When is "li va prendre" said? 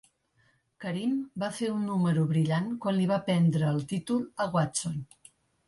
3.01-3.71